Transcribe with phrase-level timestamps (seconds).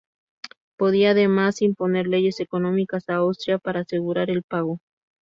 [0.79, 4.79] Podía además imponer leyes económicas a Austria para asegurar el pago.